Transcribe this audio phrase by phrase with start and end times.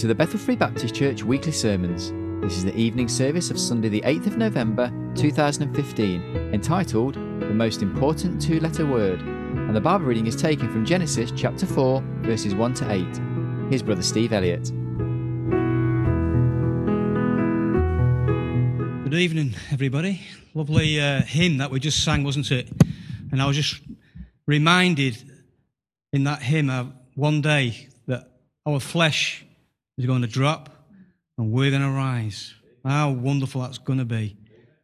[0.00, 2.10] to the Bethel Free Baptist Church weekly sermons.
[2.42, 7.82] This is the evening service of Sunday, the 8th of November 2015, entitled The Most
[7.82, 12.54] Important Two Letter Word, and the Bible reading is taken from Genesis chapter 4, verses
[12.54, 13.68] 1 to 8.
[13.68, 14.72] Here's Brother Steve Elliott.
[19.04, 20.22] Good evening, everybody.
[20.54, 22.70] Lovely uh, hymn that we just sang, wasn't it?
[23.32, 23.82] And I was just
[24.46, 25.22] reminded
[26.14, 28.30] in that hymn one day that
[28.64, 29.44] our flesh
[30.00, 30.70] is going to drop
[31.36, 32.54] and we're going to rise.
[32.84, 34.34] How wonderful that's going to be.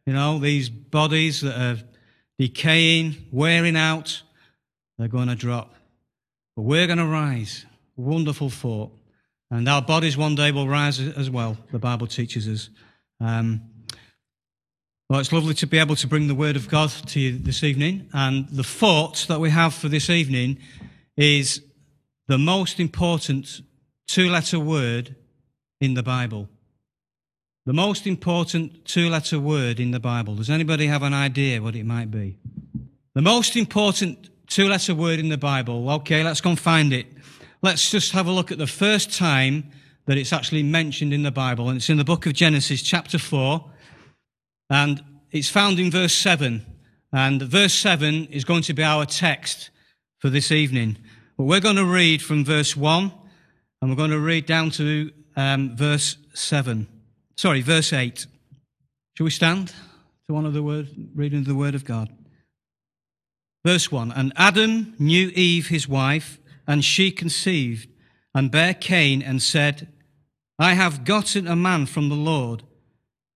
[0.05, 1.77] You know, these bodies that are
[2.37, 4.21] decaying, wearing out,
[4.97, 5.73] they're going to drop.
[6.55, 7.65] But we're going to rise.
[7.95, 8.91] Wonderful thought.
[9.49, 12.69] And our bodies one day will rise as well, the Bible teaches us.
[13.19, 13.61] Um,
[15.09, 17.63] well, it's lovely to be able to bring the Word of God to you this
[17.63, 18.07] evening.
[18.13, 20.59] And the thought that we have for this evening
[21.15, 21.63] is
[22.27, 23.61] the most important
[24.07, 25.15] two letter word
[25.79, 26.49] in the Bible.
[27.65, 30.35] The most important two letter word in the Bible.
[30.35, 32.37] Does anybody have an idea what it might be?
[33.13, 35.89] The most important two letter word in the Bible.
[35.91, 37.07] Okay, let's go and find it.
[37.61, 39.71] Let's just have a look at the first time
[40.05, 41.67] that it's actually mentioned in the Bible.
[41.67, 43.69] And it's in the book of Genesis, chapter 4.
[44.69, 46.65] And it's found in verse 7.
[47.11, 49.69] And verse 7 is going to be our text
[50.19, 50.97] for this evening.
[51.37, 53.11] But we're going to read from verse 1
[53.81, 56.87] and we're going to read down to um, verse 7.
[57.37, 58.25] Sorry, verse 8.
[59.15, 59.69] Shall we stand
[60.27, 62.09] to one of the word, reading of the word of God?
[63.65, 67.87] Verse 1 And Adam knew Eve, his wife, and she conceived,
[68.35, 69.87] and bare Cain, and said,
[70.59, 72.63] I have gotten a man from the Lord.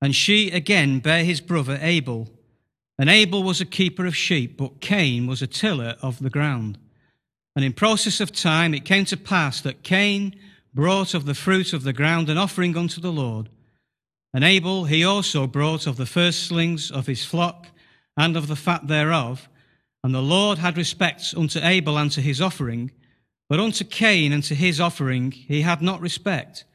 [0.02, 2.28] And she again bare his brother Abel.
[2.98, 6.80] And Abel was a keeper of sheep, but Cain was a tiller of the ground.
[7.56, 10.36] And in process of time it came to pass that Cain
[10.74, 13.50] brought of the fruit of the ground an offering unto the Lord.
[14.34, 17.68] And Abel he also brought of the firstlings of his flock
[18.18, 19.50] and of the fat thereof.
[20.04, 22.92] And the Lord had respect unto Abel and to his offering,
[23.50, 26.66] but unto Cain and to his offering he had not respect.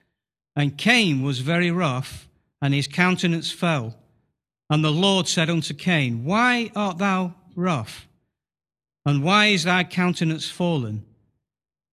[0.55, 2.29] And Cain was very rough,
[2.63, 3.97] and his countenance fell.
[4.71, 8.07] And the Lord said unto Cain, Why art thou rough?
[9.05, 11.05] And why is thy countenance fallen?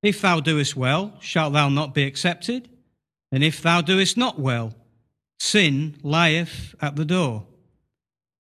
[0.03, 2.69] If thou doest well, shalt thou not be accepted?
[3.31, 4.75] And if thou doest not well,
[5.40, 7.47] sin lieth at the door.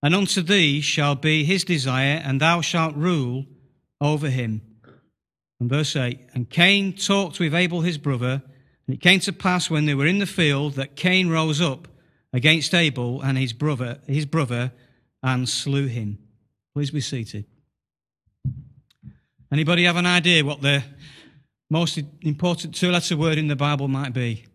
[0.03, 3.45] And unto thee shall be his desire, and thou shalt rule
[4.01, 4.61] over him.
[5.61, 8.43] And verse 8 And Cain talked with Abel his brother,
[8.85, 11.87] and it came to pass when they were in the field that Cain rose up
[12.33, 14.73] against Abel and his brother, his brother,
[15.21, 16.17] and slew him.
[16.75, 17.45] Please be seated.
[19.49, 20.83] Anybody have an idea what the
[21.69, 24.45] most important two letter word in the Bible might be?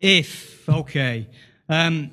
[0.00, 1.28] If, okay.
[1.68, 2.12] Um,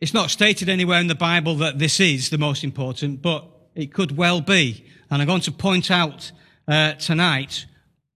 [0.00, 3.92] it's not stated anywhere in the Bible that this is the most important, but it
[3.92, 4.84] could well be.
[5.10, 6.32] And I'm going to point out
[6.68, 7.66] uh, tonight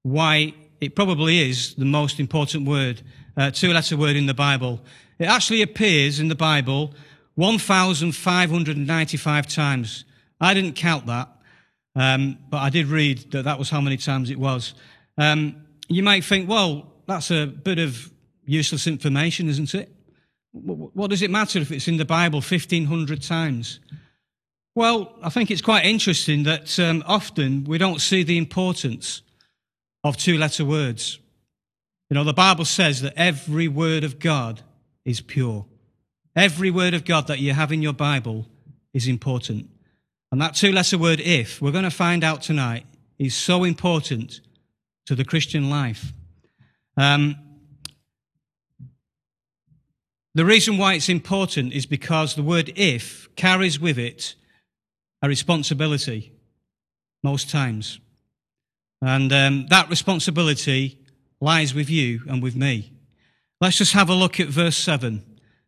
[0.03, 3.03] why it probably is the most important word,
[3.36, 4.80] uh, two letter word in the Bible.
[5.19, 6.94] It actually appears in the Bible
[7.34, 10.04] 1,595 times.
[10.41, 11.28] I didn't count that.
[11.94, 14.75] Um, but I did read that that was how many times it was.
[15.18, 18.10] Um, you might think, well, that's a bit of
[18.46, 19.92] useless information, isn't it?
[20.52, 23.80] What does it matter if it's in the Bible 1,500 times?
[24.74, 29.22] Well, I think it's quite interesting that um, often we don't see the importance
[30.04, 31.18] of two letter words.
[32.08, 34.62] You know, the Bible says that every word of God
[35.04, 35.66] is pure.
[36.36, 38.46] Every word of God that you have in your Bible
[38.94, 39.68] is important.
[40.30, 42.86] And that two letter word, if, we're going to find out tonight,
[43.18, 44.40] is so important
[45.08, 46.12] to the Christian life.
[46.98, 47.34] Um,
[50.34, 54.34] the reason why it's important is because the word if carries with it
[55.22, 56.34] a responsibility
[57.22, 58.00] most times.
[59.00, 60.98] And um, that responsibility
[61.41, 62.92] lies with you and with me.
[63.62, 65.24] Let's just have a look at verse 7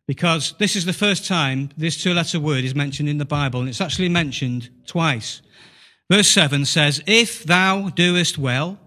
[0.07, 3.61] because this is the first time this two letter word is mentioned in the Bible,
[3.61, 5.41] and it's actually mentioned twice.
[6.11, 8.77] Verse 7 says, If thou doest well,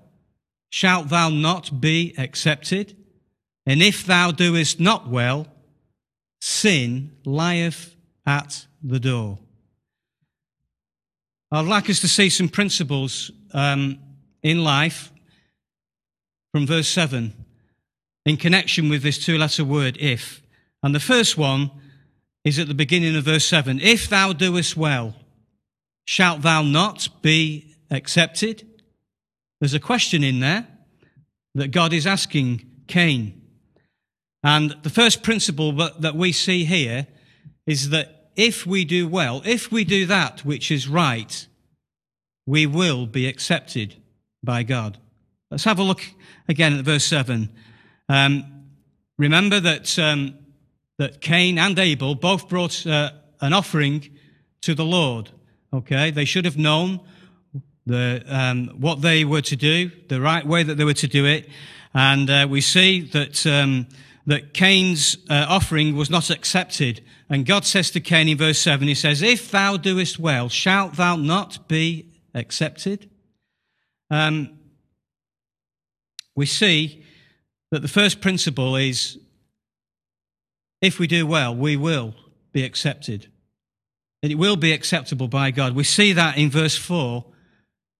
[0.75, 2.97] shalt thou not be accepted?
[3.65, 5.47] And if thou doest not well,
[6.41, 7.95] sin lieth
[8.27, 9.39] at the door.
[11.53, 14.01] I'd like us to see some principles um,
[14.43, 15.13] in life
[16.51, 17.33] from verse 7
[18.27, 20.43] in connection with this two letter word, if.
[20.83, 21.71] And the first one
[22.43, 25.15] is at the beginning of verse 7 If thou doest well,
[26.05, 28.74] shalt thou not be accepted?
[29.65, 30.67] There's a question in there
[31.55, 33.41] that God is asking Cain.
[34.43, 37.07] And the first principle that, we see here
[37.67, 41.49] is that if we do well, if we do that which is right,
[42.45, 43.97] we will be accepted
[44.43, 44.99] by God.
[45.51, 46.03] Let's have a look
[46.47, 47.49] again at verse 7.
[48.11, 48.67] Um,
[49.17, 50.35] remember that, um,
[50.99, 54.11] that Cain and Abel both brought uh, an offering
[54.61, 55.31] to the Lord.
[55.73, 57.01] Okay, they should have known
[57.87, 61.27] the, um, what they were to do, the right way that they were to do
[61.27, 61.49] it.
[61.93, 63.87] And uh, we see that, um,
[64.27, 67.05] that Cain's uh, offering was not accepted.
[67.29, 70.95] And God says to Cain in verse 7, He says, If thou doest well, shalt
[70.95, 73.11] thou not be accepted?
[74.11, 74.59] Um,
[76.35, 77.05] we see
[77.71, 79.19] that the first principle is
[80.81, 82.15] if we do well, we will
[82.53, 83.29] be accepted.
[84.23, 85.75] And it will be acceptable by God.
[85.75, 87.25] We see that in verse 4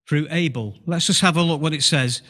[0.07, 0.75] through Abel.
[0.85, 2.21] Let's just have a look what it says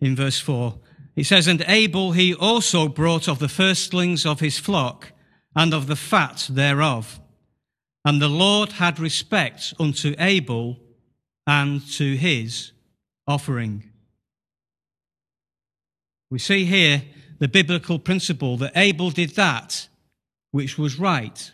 [0.00, 0.78] in verse 4.
[1.16, 5.12] It says, And Abel he also brought of the firstlings of his flock
[5.54, 7.20] and of the fat thereof.
[8.04, 10.78] And the Lord had respect unto Abel
[11.46, 12.72] and to his
[13.26, 13.90] offering.
[16.30, 17.02] We see here
[17.38, 19.88] the biblical principle that Abel did that
[20.50, 21.52] which was right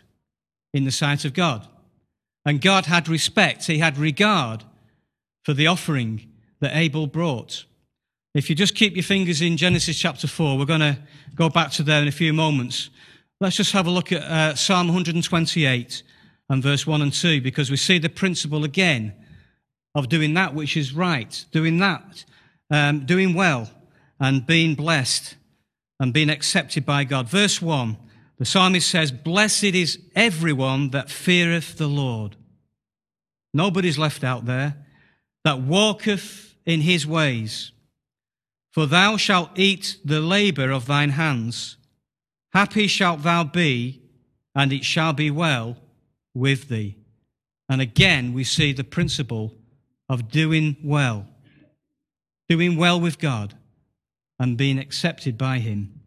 [0.73, 1.67] in the sight of God.
[2.45, 4.63] And God had respect, he had regard
[5.49, 6.29] for the offering
[6.59, 7.65] that Abel brought.
[8.35, 10.99] If you just keep your fingers in Genesis chapter 4, we're going to
[11.33, 12.91] go back to there in a few moments.
[13.41, 16.03] Let's just have a look at uh, Psalm 128
[16.49, 19.15] and verse 1 and 2 because we see the principle again
[19.95, 22.25] of doing that which is right, doing that,
[22.69, 23.71] um, doing well,
[24.19, 25.35] and being blessed
[25.99, 27.27] and being accepted by God.
[27.27, 27.97] Verse 1,
[28.37, 32.35] the psalmist says, Blessed is everyone that feareth the Lord.
[33.51, 34.85] Nobody's left out there.
[35.43, 37.71] That walketh in his ways.
[38.71, 41.77] For thou shalt eat the labour of thine hands.
[42.53, 44.01] Happy shalt thou be,
[44.55, 45.77] and it shall be well
[46.33, 46.97] with thee.
[47.67, 49.55] And again, we see the principle
[50.07, 51.27] of doing well,
[52.47, 53.55] doing well with God,
[54.39, 56.01] and being accepted by Him.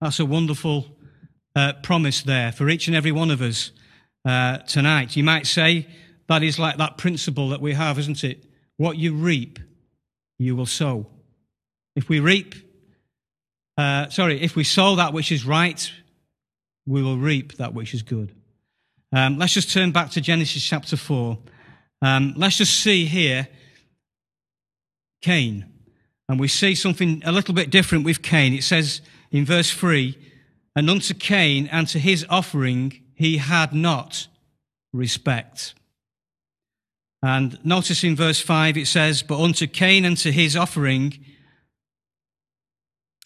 [0.00, 0.96] That's a wonderful
[1.54, 3.70] uh, promise there for each and every one of us
[4.24, 5.16] uh, tonight.
[5.16, 5.86] You might say
[6.28, 8.44] that is like that principle that we have, isn't it?
[8.76, 9.58] What you reap,
[10.38, 11.06] you will sow.
[11.96, 12.54] If we reap,
[13.76, 15.90] uh, sorry, if we sow that which is right,
[16.86, 18.34] we will reap that which is good.
[19.12, 21.38] Um, let's just turn back to Genesis chapter 4.
[22.02, 23.48] Um, let's just see here
[25.22, 25.66] Cain.
[26.28, 28.52] And we see something a little bit different with Cain.
[28.52, 29.00] It says
[29.30, 30.16] in verse 3
[30.76, 34.28] And unto Cain and to his offering he had not
[34.92, 35.74] respect.
[37.22, 41.24] And notice in verse 5 it says, But unto Cain and to his offering,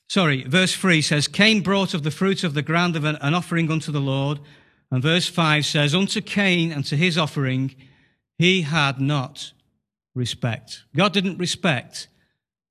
[0.09, 3.71] sorry, verse 3 says, Cain brought of the fruit of the ground of an, offering
[3.71, 4.41] unto the Lord.
[4.91, 7.75] And verse 5 says, Unto Cain and to his offering,
[8.39, 9.53] he had not
[10.15, 10.85] respect.
[10.97, 12.09] God didn't respect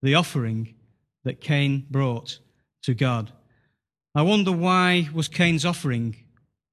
[0.02, 0.76] the offering
[1.24, 2.40] that Cain brought
[2.84, 3.32] to God.
[4.16, 6.16] I wonder why was Cain's offering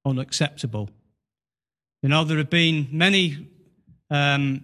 [0.05, 0.89] unacceptable?
[2.01, 3.48] You know, there have been many
[4.09, 4.63] um,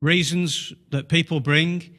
[0.00, 1.96] reasons that people bring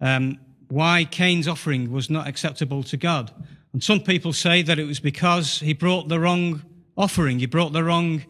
[0.00, 0.38] um,
[0.68, 3.30] why Cain's offering was not acceptable to God.
[3.72, 6.62] And some people say that it was because he brought the wrong
[6.96, 8.22] offering, he brought the wrong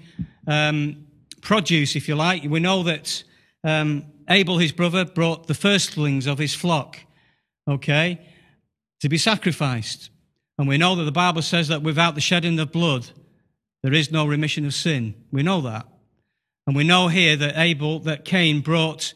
[0.46, 1.06] um,
[1.40, 2.44] produce, if you like.
[2.44, 3.22] We know that
[3.64, 6.98] um, Abel, his brother, brought the firstlings of his flock,
[7.68, 8.20] okay,
[9.00, 10.10] to be sacrificed.
[10.58, 13.10] And we know that the Bible says that without the shedding of blood,
[13.82, 15.14] there is no remission of sin.
[15.32, 15.86] We know that.
[16.66, 19.14] And we know here that Abel, that Cain brought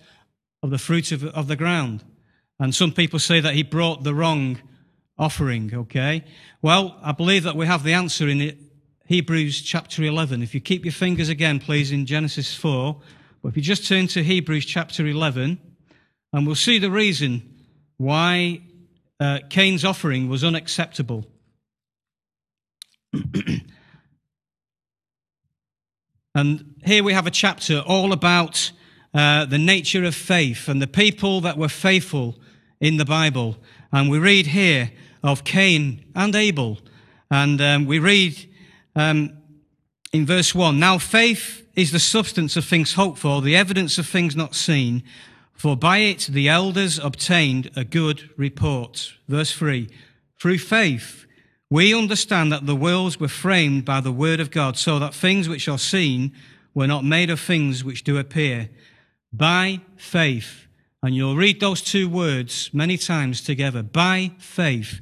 [0.62, 2.04] of the fruit of, of the ground.
[2.58, 4.58] And some people say that he brought the wrong
[5.18, 6.24] offering, okay?
[6.62, 8.58] Well, I believe that we have the answer in
[9.06, 10.42] Hebrews chapter 11.
[10.42, 13.00] If you keep your fingers again, please, in Genesis 4.
[13.42, 15.60] But if you just turn to Hebrews chapter 11,
[16.32, 17.54] and we'll see the reason
[17.98, 18.62] why
[19.20, 21.26] uh, Cain's offering was unacceptable.
[26.34, 28.70] and here we have a chapter all about
[29.12, 32.36] uh, the nature of faith and the people that were faithful
[32.80, 33.56] in the Bible.
[33.90, 36.78] And we read here of Cain and Abel.
[37.28, 38.36] And um, we read
[38.94, 39.36] um,
[40.12, 44.06] in verse 1 Now faith is the substance of things hoped for, the evidence of
[44.06, 45.02] things not seen,
[45.54, 49.12] for by it the elders obtained a good report.
[49.26, 49.88] Verse 3
[50.38, 51.26] Through faith,
[51.68, 55.48] we understand that the worlds were framed by the word of God, so that things
[55.48, 56.32] which are seen
[56.76, 58.68] were not made of things which do appear.
[59.32, 60.66] By faith,
[61.02, 63.82] and you'll read those two words many times together.
[63.82, 65.00] By faith,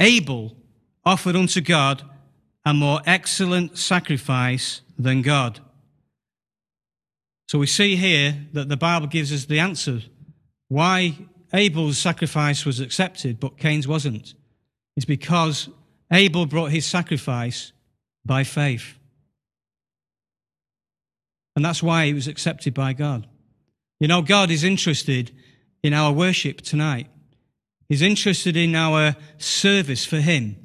[0.00, 0.56] Abel
[1.04, 2.02] offered unto God
[2.64, 5.60] a more excellent sacrifice than God.
[7.48, 10.00] So we see here that the Bible gives us the answer
[10.68, 11.16] why
[11.52, 14.34] Abel's sacrifice was accepted, but Cain's wasn't.
[14.96, 15.68] It's because
[16.10, 17.72] Abel brought his sacrifice
[18.24, 18.95] by faith.
[21.56, 23.26] And that's why it was accepted by God.
[23.98, 25.32] You know, God is interested
[25.82, 27.08] in our worship tonight.
[27.88, 30.56] He's interested in our service for Him.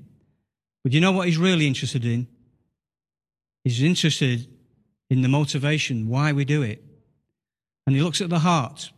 [0.83, 2.27] But you know what He's really interested in?
[3.63, 4.48] He's interested
[5.10, 6.83] in the motivation, why we do it.
[7.88, 8.91] And He looks at the heart.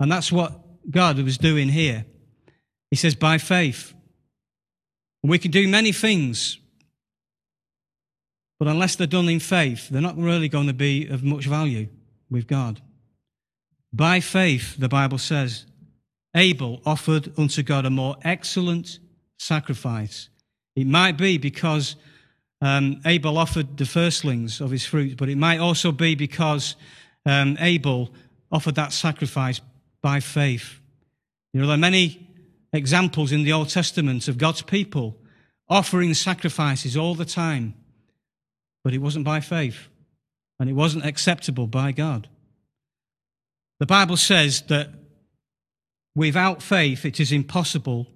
[0.00, 2.04] And that's what God was doing here.
[2.90, 3.94] He says, by faith.
[5.22, 6.58] we can do many things
[8.58, 11.88] but unless they're done in faith, they're not really going to be of much value
[12.30, 12.80] with God.
[13.92, 15.66] By faith, the Bible says,
[16.34, 18.98] Abel offered unto God a more excellent
[19.38, 20.28] sacrifice.
[20.74, 21.96] It might be because
[22.60, 26.76] um, Abel offered the firstlings of his fruit, but it might also be because
[27.24, 28.10] um, Abel
[28.50, 29.60] offered that sacrifice
[30.02, 30.78] by faith.
[31.52, 32.28] You know, there are many
[32.72, 35.16] examples in the Old Testament of God's people
[35.68, 37.74] offering sacrifices all the time
[38.86, 39.88] but it wasn't by faith,
[40.60, 42.28] and it wasn't acceptable by God.
[43.80, 44.90] The Bible says that
[46.14, 48.06] without faith, it is impossible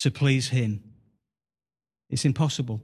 [0.00, 0.84] to please Him.
[2.10, 2.82] It's impossible.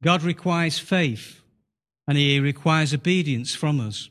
[0.00, 1.42] God requires faith,
[2.06, 4.08] and He requires obedience from us.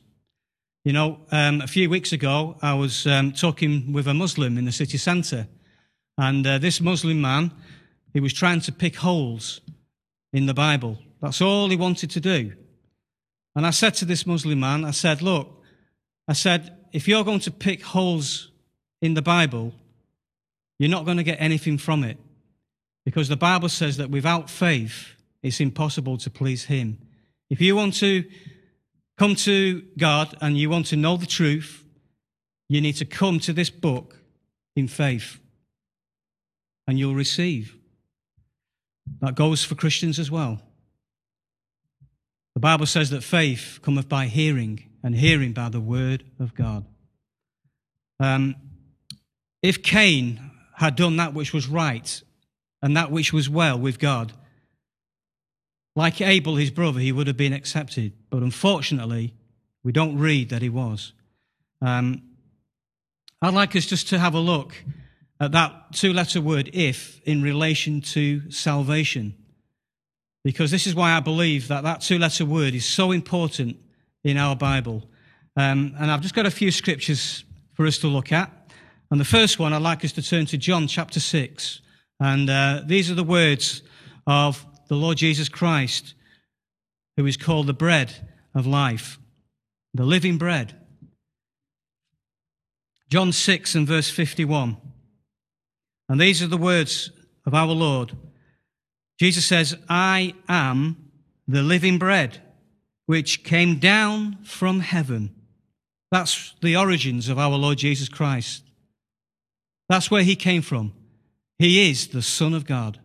[0.84, 4.66] You know, um, a few weeks ago, I was um, talking with a Muslim in
[4.66, 5.48] the city centre,
[6.18, 7.52] and uh, this Muslim man,
[8.12, 9.62] he was trying to pick holes
[10.34, 12.52] in the Bible that's all he wanted to do.
[13.54, 15.62] And I said to this Muslim man, I said, look,
[16.26, 18.50] I said, if you're going to pick holes
[19.00, 19.72] in the Bible,
[20.78, 22.18] you're not going to get anything from it.
[23.04, 26.98] Because the Bible says that without faith, it's impossible to please Him.
[27.50, 28.24] If you want to
[29.18, 31.84] come to God and you want to know the truth,
[32.68, 34.18] you need to come to this book
[34.74, 35.38] in faith
[36.86, 37.76] and you'll receive.
[39.20, 40.60] That goes for Christians as well.
[42.54, 46.84] The Bible says that faith cometh by hearing, and hearing by the word of God.
[48.20, 48.54] Um,
[49.62, 52.22] if Cain had done that which was right
[52.82, 54.32] and that which was well with God,
[55.94, 58.12] like Abel, his brother, he would have been accepted.
[58.30, 59.34] But unfortunately,
[59.82, 61.12] we don't read that he was.
[61.80, 62.22] Um,
[63.40, 64.74] I'd like us just to have a look
[65.40, 69.41] at that two letter word if in relation to salvation
[70.44, 73.76] because this is why I believe that that two letter word is so important
[74.24, 75.04] in our Bible.
[75.56, 77.44] Um, and I've just got a few scriptures
[77.74, 78.50] for us to look at.
[79.10, 81.80] And the first one, I'd like us to turn to John chapter 6.
[82.20, 83.82] And uh, these are the words
[84.26, 86.14] of the Lord Jesus Christ,
[87.16, 89.18] who is called the bread of life,
[89.94, 90.74] the living bread.
[93.10, 94.78] John 6 and verse 51.
[96.08, 97.10] And these are the words
[97.44, 98.16] of our Lord.
[99.22, 100.96] Jesus says, I am
[101.46, 102.42] the living bread
[103.06, 105.32] which came down from heaven.
[106.10, 108.64] That's the origins of our Lord Jesus Christ.
[109.88, 110.92] That's where he came from.
[111.60, 112.98] He is the Son of God.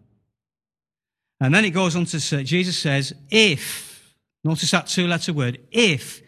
[1.39, 5.59] And then it goes on to say, Jesus says, if, notice that two letter word,
[5.69, 6.24] if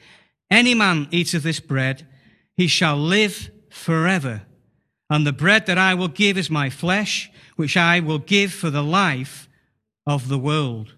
[0.51, 2.05] any man eats of this bread,
[2.55, 4.43] he shall live forever.
[5.09, 8.69] And the bread that I will give is my flesh, which I will give for
[8.69, 9.47] the life
[10.09, 10.95] of the world.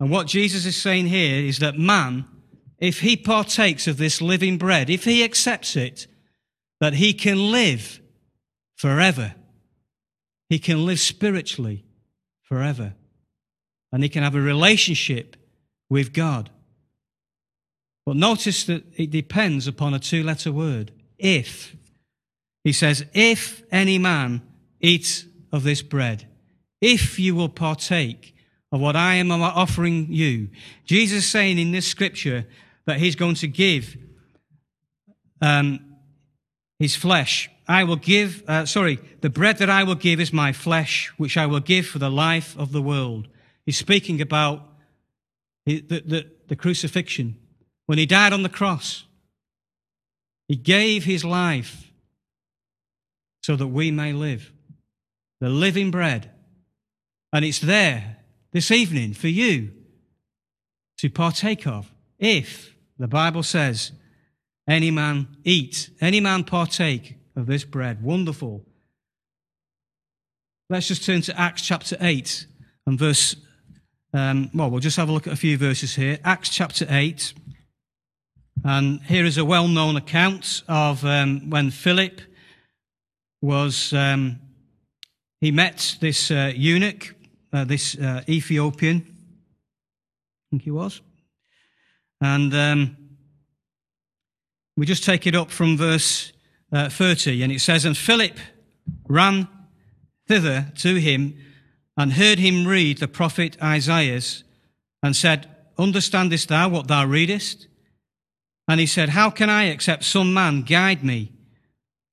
[0.00, 2.24] And what Jesus is saying here is that man,
[2.78, 6.08] if he partakes of this living bread, if he accepts it,
[6.80, 8.00] that he can live
[8.74, 9.34] forever.
[10.48, 11.84] He can live spiritually
[12.42, 12.94] forever.
[13.92, 15.36] And he can have a relationship
[15.88, 16.50] with God.
[18.04, 20.90] But notice that it depends upon a two letter word.
[21.18, 21.76] If.
[22.64, 24.42] He says, if any man
[24.80, 26.26] eats of this bread,
[26.80, 28.34] if you will partake
[28.72, 30.48] of what I am offering you.
[30.84, 32.46] Jesus saying in this scripture
[32.86, 33.96] that he's going to give
[35.42, 35.96] um,
[36.78, 37.50] his flesh.
[37.66, 41.36] I will give, uh, sorry, the bread that I will give is my flesh, which
[41.36, 43.28] I will give for the life of the world.
[43.64, 44.66] He's speaking about
[45.66, 47.36] the, the, the crucifixion.
[47.86, 49.04] When he died on the cross,
[50.48, 51.92] he gave his life
[53.42, 54.52] so that we may live.
[55.40, 56.30] The living bread.
[57.32, 58.16] And it's there
[58.52, 59.70] this evening for you
[60.98, 61.92] to partake of.
[62.18, 63.92] If the Bible says,
[64.68, 68.02] any man eat, any man partake of this bread.
[68.02, 68.64] Wonderful.
[70.68, 72.46] Let's just turn to Acts chapter 8
[72.86, 73.34] and verse,
[74.12, 76.18] um, well, we'll just have a look at a few verses here.
[76.24, 77.34] Acts chapter 8.
[78.64, 82.20] And here is a well known account of um, when Philip
[83.40, 84.38] was, um,
[85.40, 87.14] he met this uh, eunuch,
[87.52, 91.00] uh, this uh, Ethiopian, I think he was.
[92.20, 92.96] And um,
[94.76, 96.32] we just take it up from verse
[96.72, 98.38] uh, 30, and it says, And Philip
[99.08, 99.48] ran
[100.28, 101.36] thither to him
[101.96, 104.20] and heard him read the prophet Isaiah,
[105.02, 107.66] and said, Understandest thou what thou readest?
[108.68, 111.32] And he said, How can I, except some man guide me?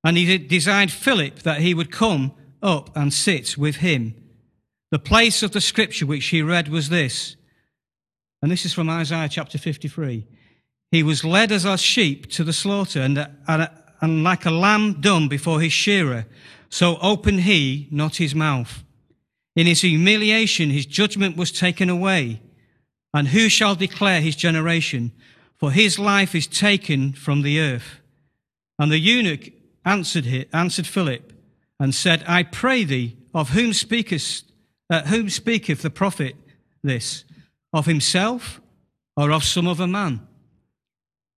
[0.03, 4.15] And he desired Philip that he would come up and sit with him.
[4.91, 7.35] The place of the scripture which he read was this,
[8.41, 10.25] and this is from Isaiah chapter 53.
[10.91, 13.69] He was led as a sheep to the slaughter, and, and,
[14.01, 16.25] and like a lamb dumb before his shearer,
[16.69, 18.83] so opened he not his mouth.
[19.55, 22.41] In his humiliation, his judgment was taken away.
[23.13, 25.11] And who shall declare his generation?
[25.57, 27.99] for his life is taken from the earth.
[28.79, 29.51] And the eunuch
[29.83, 31.33] answered, answered Philip
[31.79, 34.51] and said, I pray thee, of whom speakest,
[34.89, 36.35] uh, whom speaketh the prophet
[36.83, 37.23] this?
[37.73, 38.61] Of himself
[39.15, 40.25] or of some other man?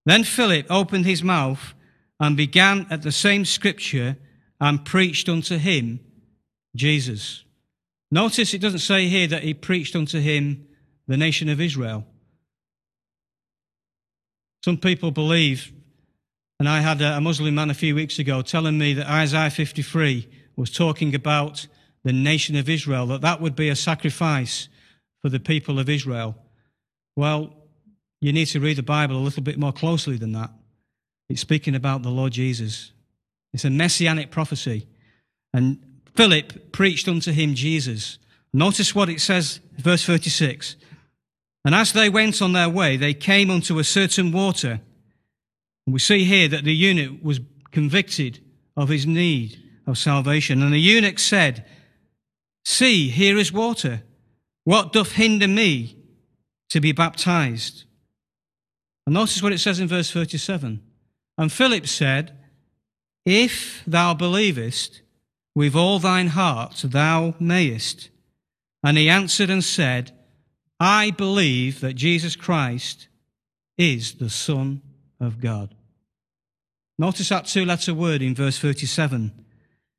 [0.06, 1.74] Then Philip opened his mouth
[2.18, 4.16] and began at the same scripture
[4.60, 6.00] and preached unto him
[6.76, 7.44] Jesus.
[8.10, 10.66] Notice it doesn't say here that he preached unto him
[11.06, 12.06] the nation of Israel.
[14.64, 15.72] Some people believe,
[16.58, 20.28] and I had a Muslim man a few weeks ago telling me that Isaiah 53
[20.56, 21.66] was talking about
[22.04, 24.68] the nation of Israel, that that would be a sacrifice
[25.20, 26.36] for the people of Israel.
[27.16, 27.54] Well,
[28.20, 30.50] you need to read the Bible a little bit more closely than that.
[31.28, 32.92] It's speaking about the Lord Jesus.
[33.52, 34.86] It's a messianic prophecy.
[35.52, 35.78] And
[36.14, 38.18] Philip preached unto him Jesus.
[38.52, 40.76] Notice what it says, verse 36.
[41.64, 44.80] And as they went on their way, they came unto a certain water.
[45.86, 48.40] And we see here that the eunuch was convicted
[48.76, 50.62] of his need of salvation.
[50.62, 51.66] And the eunuch said,
[52.64, 54.02] See, here is water.
[54.64, 55.96] What doth hinder me
[56.68, 57.84] to be baptized?
[59.06, 60.82] And notice what it says in verse 37.
[61.38, 62.36] And Philip said,
[63.24, 65.02] If thou believest
[65.54, 68.10] with all thine heart, thou mayest.
[68.84, 70.12] And he answered and said,
[70.78, 73.08] I believe that Jesus Christ
[73.76, 74.82] is the Son
[75.18, 75.74] of God.
[76.98, 79.32] Notice that two letter word in verse 37.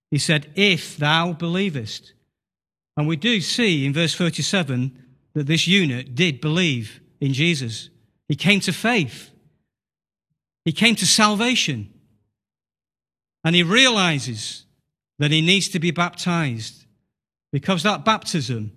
[0.09, 2.13] He said, If thou believest.
[3.01, 4.91] And we do see in verse 37
[5.33, 7.89] that this eunuch did believe in Jesus.
[8.27, 9.31] He came to faith,
[10.65, 11.91] he came to salvation.
[13.43, 14.65] And he realizes
[15.17, 16.85] that he needs to be baptized
[17.51, 18.71] because that baptism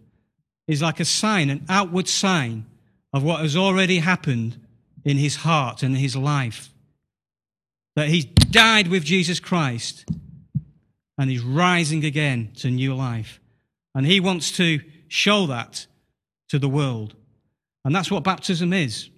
[0.67, 2.65] is like a sign, an outward sign
[3.13, 4.59] of what has already happened
[5.05, 6.71] in his heart and his life.
[7.95, 10.09] That he's died with Jesus Christ
[11.19, 13.39] and he's rising again to new life.
[13.95, 15.87] And he wants to show that
[16.49, 17.15] to the world.
[17.85, 19.11] And that's what baptism is.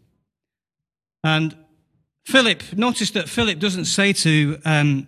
[1.24, 1.56] And
[2.26, 5.06] Philip, notice that Philip doesn't say to, um,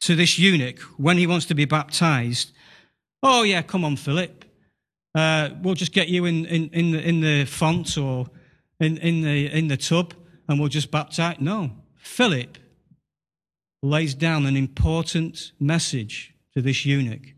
[0.00, 2.52] to this eunuch when he wants to be baptized,
[3.22, 4.42] Oh, yeah, come on, Philip
[5.14, 8.26] uh, we'll just get you in, in, in, the, in the font or
[8.80, 10.14] in, in, the, in the tub
[10.48, 11.36] and we'll just baptize.
[11.38, 11.70] No.
[11.96, 12.58] Philip
[13.82, 17.34] lays down an important message to this eunuch,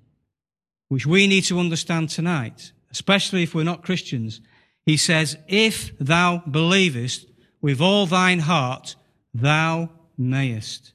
[0.88, 4.40] which we need to understand tonight, especially if we're not Christians.
[4.84, 7.26] He says, If thou believest
[7.60, 8.96] with all thine heart,
[9.32, 10.92] thou mayest.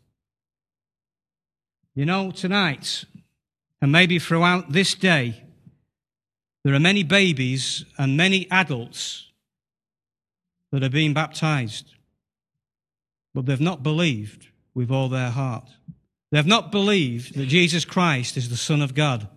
[1.95, 3.05] You know, tonight,
[3.81, 5.43] and maybe throughout this day,
[6.63, 9.29] there are many babies and many adults
[10.71, 11.95] that are being baptized,
[13.33, 15.69] but they've not believed with all their heart.
[16.31, 19.27] They've not believed that Jesus Christ is the Son of God.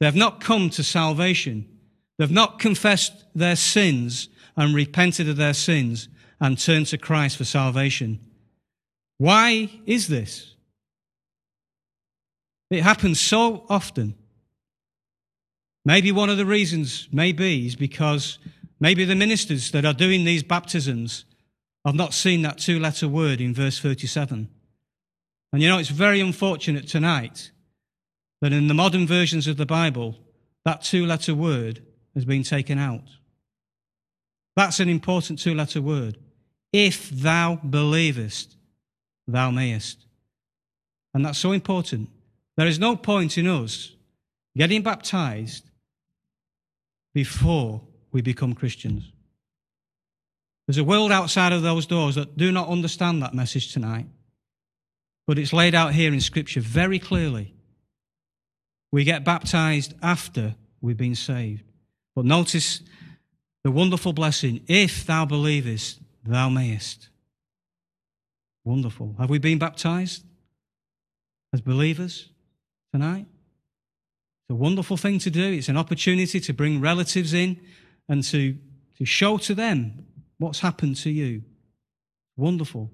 [0.00, 1.66] They've not come to salvation.
[2.18, 6.08] They've not confessed their sins and repented of their sins
[6.40, 8.20] and turned to Christ for salvation.
[9.18, 10.54] Why is this?
[12.70, 14.14] It happens so often.
[15.84, 18.38] Maybe one of the reasons, maybe, is because
[18.78, 21.24] maybe the ministers that are doing these baptisms
[21.84, 24.48] have not seen that two letter word in verse 37.
[25.52, 27.50] And you know, it's very unfortunate tonight
[28.40, 30.16] that in the modern versions of the Bible,
[30.64, 31.82] that two letter word
[32.14, 33.04] has been taken out.
[34.56, 36.18] That's an important two letter word.
[36.72, 38.56] If thou believest,
[39.26, 40.04] thou mayest.
[41.14, 42.10] And that's so important.
[42.56, 43.92] There is no point in us
[44.56, 45.64] getting baptized
[47.14, 47.80] before
[48.12, 49.12] we become Christians.
[50.66, 54.06] There's a world outside of those doors that do not understand that message tonight,
[55.26, 57.54] but it's laid out here in Scripture very clearly.
[58.90, 61.64] We get baptized after we've been saved.
[62.14, 62.80] But notice
[63.64, 67.08] the wonderful blessing if thou believest, thou mayest.
[68.64, 69.14] Wonderful.
[69.18, 70.24] Have we been baptized
[71.52, 72.28] as believers
[72.92, 73.26] tonight?
[74.42, 75.52] It's a wonderful thing to do.
[75.52, 77.60] It's an opportunity to bring relatives in
[78.08, 78.56] and to,
[78.96, 80.06] to show to them
[80.38, 81.42] what's happened to you.
[82.36, 82.90] Wonderful.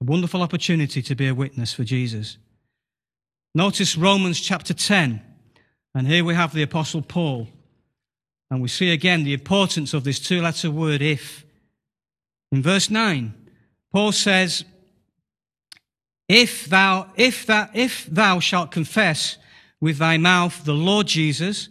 [0.00, 2.38] A wonderful opportunity to be a witness for Jesus.
[3.54, 5.22] Notice Romans chapter 10.
[5.94, 7.48] And here we have the Apostle Paul.
[8.50, 11.44] And we see again the importance of this two letter word if.
[12.50, 13.32] In verse 9,
[13.92, 14.64] Paul says,
[16.28, 19.38] if thou, if that, if thou shalt confess
[19.80, 21.68] with thy mouth the Lord Jesus,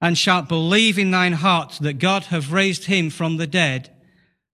[0.00, 3.90] and shalt believe in thine heart that God hath raised him from the dead,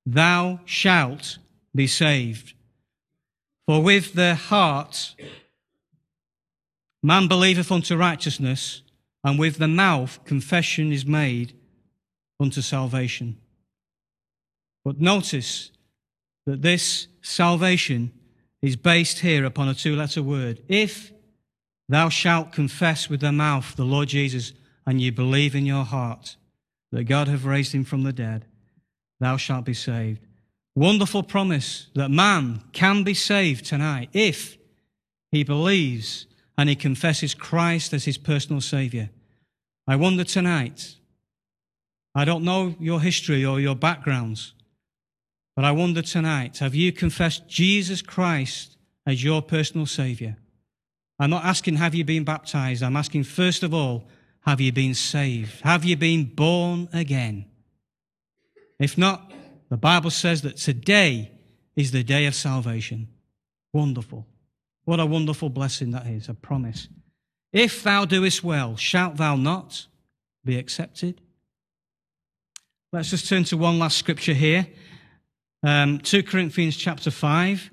[0.07, 1.39] thou shalt
[1.75, 2.55] be saved.
[3.67, 5.17] For with the heart
[7.03, 8.83] man believeth unto righteousness,
[9.25, 11.55] and with the mouth confession is made
[12.39, 13.39] unto salvation.
[14.85, 15.71] But notice
[16.47, 18.13] that this salvation
[18.63, 20.63] is based here upon a two letter word.
[20.69, 21.13] If
[21.91, 24.53] Thou shalt confess with thy mouth the Lord Jesus,
[24.87, 26.37] and ye believe in your heart
[26.93, 28.45] that God hath raised him from the dead,
[29.19, 30.21] thou shalt be saved.
[30.77, 34.57] Wonderful promise that man can be saved tonight if
[35.33, 39.11] he believes and he confesses Christ as his personal Savior.
[39.87, 40.97] I wonder tonight,
[42.15, 44.55] I don't know your history or your backgrounds,
[45.57, 50.37] but I wonder tonight, have you confessed Jesus Christ as your personal Savior?
[51.19, 52.83] I'm not asking, have you been baptized?
[52.83, 54.09] I'm asking, first of all,
[54.43, 55.61] have you been saved?
[55.61, 57.45] Have you been born again?
[58.79, 59.31] If not,
[59.69, 61.31] the Bible says that today
[61.77, 63.09] is the day of salvation.
[63.73, 64.27] Wonderful.
[64.91, 66.89] What a wonderful blessing that is, a promise.
[67.53, 69.87] If thou doest well, shalt thou not
[70.45, 71.21] be accepted?
[72.93, 74.67] Let's just turn to one last scripture here.
[75.63, 77.71] Um, 2 Corinthians chapter 5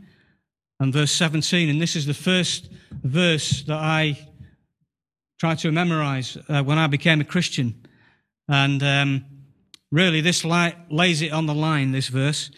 [0.80, 1.70] and verse 17.
[1.70, 4.20] And this is the first verse that I
[5.40, 7.84] tried to memorize uh, when I became a Christian.
[8.48, 9.26] And um,
[9.92, 12.52] really, this lays it on the line, this verse.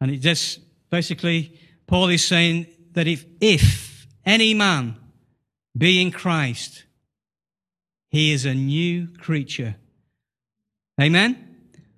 [0.00, 3.83] And it just basically, Paul is saying that if, if
[4.24, 4.96] any man
[5.76, 6.84] be in Christ,
[8.10, 9.76] he is a new creature.
[11.00, 11.56] Amen?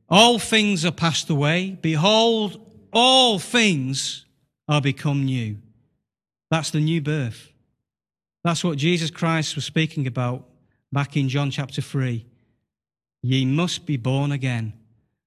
[0.08, 1.78] All things are passed away.
[1.80, 2.60] Behold,
[2.92, 4.24] all things
[4.68, 5.58] are become new.
[6.50, 7.52] That's the new birth.
[8.44, 10.48] That's what Jesus Christ was speaking about
[10.92, 12.24] back in John chapter 3.
[13.22, 14.72] Ye must be born again.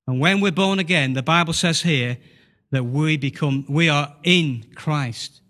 [0.08, 2.18] And when we're born again, the Bible says here
[2.72, 5.42] that we become, we are in Christ.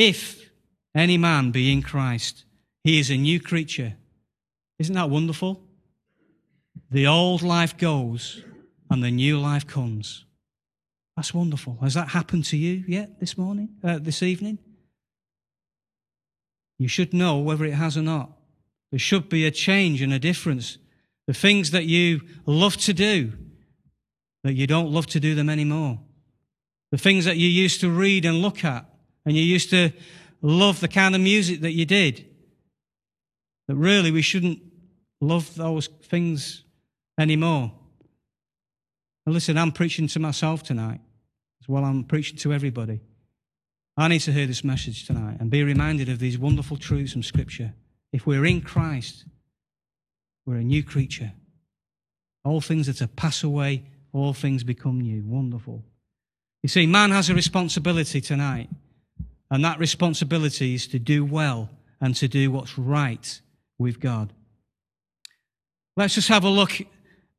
[0.00, 0.50] If
[0.94, 2.46] any man be in Christ,
[2.82, 3.96] he is a new creature.
[4.78, 5.62] Isn't that wonderful?
[6.90, 8.42] The old life goes
[8.90, 10.24] and the new life comes.
[11.16, 11.76] That's wonderful.
[11.82, 14.58] Has that happened to you yet this morning, uh, this evening?
[16.78, 18.30] You should know whether it has or not.
[18.90, 20.78] There should be a change and a difference.
[21.26, 23.34] The things that you love to do,
[24.44, 26.00] that you don't love to do them anymore.
[26.90, 28.89] The things that you used to read and look at,
[29.24, 29.92] and you used to
[30.42, 32.26] love the kind of music that you did,
[33.68, 34.60] that really we shouldn't
[35.20, 36.64] love those things
[37.18, 37.72] anymore.
[39.26, 41.00] And listen, I'm preaching to myself tonight
[41.62, 43.00] as well I'm preaching to everybody.
[43.96, 47.22] I need to hear this message tonight and be reminded of these wonderful truths from
[47.22, 47.74] Scripture.
[48.12, 49.24] If we're in Christ,
[50.46, 51.32] we're a new creature.
[52.44, 55.22] All things that are pass away, all things become new.
[55.24, 55.84] Wonderful.
[56.62, 58.70] You see, man has a responsibility tonight,
[59.50, 63.40] and that responsibility is to do well and to do what's right
[63.78, 64.32] with God.
[65.96, 66.72] Let's just have a look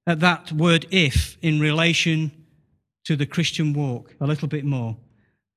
[0.06, 2.32] at that word if in relation
[3.06, 4.98] to the Christian walk a little bit more.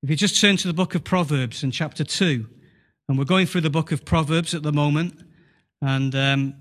[0.02, 2.46] If you just turn to the book of Proverbs in chapter 2,
[3.08, 5.20] and we're going through the book of Proverbs at the moment,
[5.82, 6.54] and um,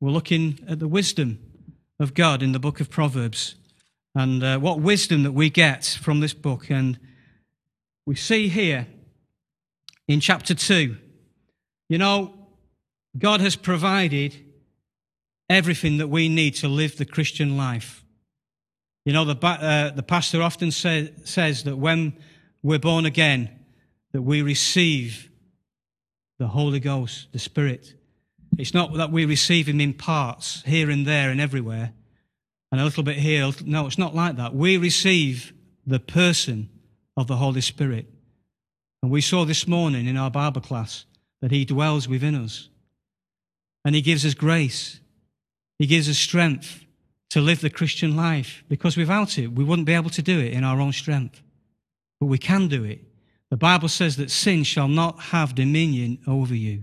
[0.00, 1.38] we're looking at the wisdom
[2.00, 3.54] of God in the book of Proverbs
[4.14, 6.70] and uh, what wisdom that we get from this book.
[6.70, 6.98] And
[8.06, 8.86] we see here
[10.06, 10.96] in chapter 2,
[11.88, 12.32] you know,
[13.18, 14.34] God has provided
[15.50, 18.04] everything that we need to live the Christian life.
[19.04, 22.16] You know, the, uh, the pastor often say, says that when
[22.62, 23.50] we're born again,
[24.12, 25.30] that we receive
[26.38, 27.94] the Holy Ghost, the Spirit.
[28.58, 31.92] It's not that we receive Him in parts, here and there and everywhere,
[32.70, 33.50] and a little bit here.
[33.64, 34.54] No, it's not like that.
[34.54, 35.52] We receive
[35.86, 36.68] the person
[37.16, 38.06] of the Holy Spirit.
[39.02, 41.04] And we saw this morning in our Bible class
[41.40, 42.68] that He dwells within us.
[43.84, 45.00] And He gives us grace.
[45.78, 46.84] He gives us strength
[47.30, 50.52] to live the Christian life because without it, we wouldn't be able to do it
[50.52, 51.42] in our own strength.
[52.20, 53.00] But we can do it.
[53.50, 56.82] The Bible says that sin shall not have dominion over you.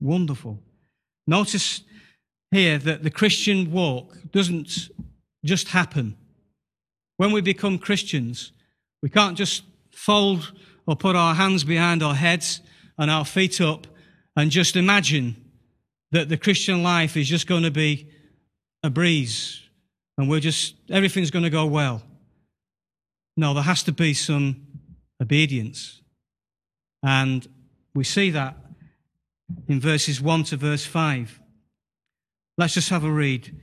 [0.00, 0.60] Wonderful.
[1.26, 1.82] Notice
[2.50, 4.88] here that the Christian walk doesn't
[5.44, 6.16] just happen.
[7.16, 8.52] When we become Christians,
[9.04, 10.54] we can't just fold
[10.86, 12.62] or put our hands behind our heads
[12.96, 13.86] and our feet up
[14.34, 15.36] and just imagine
[16.12, 18.08] that the Christian life is just going to be
[18.82, 19.60] a breeze
[20.16, 22.00] and we're just, everything's going to go well.
[23.36, 24.66] No, there has to be some
[25.20, 26.00] obedience.
[27.02, 27.46] And
[27.94, 28.56] we see that
[29.68, 31.42] in verses 1 to verse 5.
[32.56, 33.54] Let's just have a read.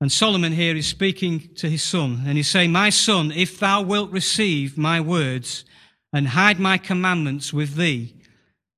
[0.00, 3.82] And Solomon here is speaking to his son, and he's saying, My son, if thou
[3.82, 5.64] wilt receive my words
[6.12, 8.14] and hide my commandments with thee,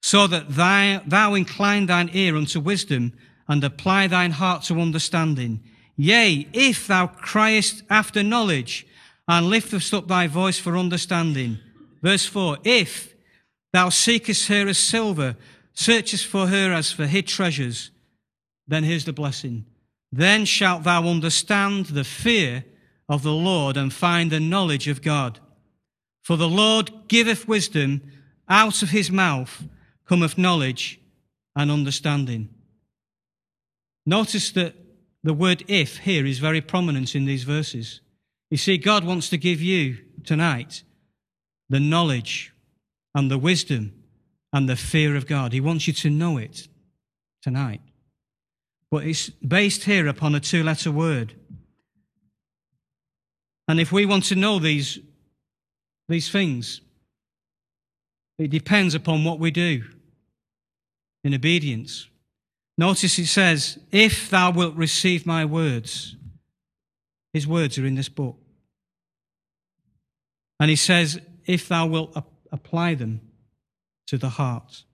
[0.02, 3.12] so that thou, thou incline thine ear unto wisdom
[3.48, 5.62] and apply thine heart to understanding.
[5.96, 8.84] Yea, if thou criest after knowledge
[9.28, 11.58] and liftest up thy voice for understanding.
[12.02, 13.14] Verse 4 If
[13.72, 15.36] thou seekest her as silver,
[15.72, 17.90] searchest for her as for hid treasures,
[18.66, 19.66] then here's the blessing.
[20.12, 22.64] Then shalt thou understand the fear
[23.08, 25.40] of the Lord and find the knowledge of God.
[26.22, 28.02] For the Lord giveth wisdom,
[28.48, 29.64] out of his mouth
[30.06, 31.00] cometh knowledge
[31.56, 32.50] and understanding.
[34.04, 34.74] Notice that
[35.24, 38.00] the word if here is very prominent in these verses.
[38.50, 40.82] You see, God wants to give you tonight
[41.68, 42.52] the knowledge
[43.14, 43.94] and the wisdom
[44.52, 45.52] and the fear of God.
[45.52, 46.68] He wants you to know it
[47.40, 47.80] tonight.
[48.92, 51.34] But it's based here upon a two letter word.
[53.66, 54.98] And if we want to know these,
[56.10, 56.82] these things,
[58.38, 59.82] it depends upon what we do
[61.24, 62.06] in obedience.
[62.76, 66.14] Notice it says, If thou wilt receive my words,
[67.32, 68.36] his words are in this book.
[70.60, 72.14] And he says, If thou wilt
[72.52, 73.22] apply them
[74.08, 74.84] to the heart.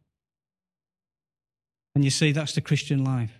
[1.96, 3.38] And you see, that's the Christian life.